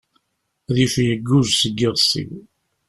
[0.69, 2.31] Adif yegguğ seg yiɣes-iw.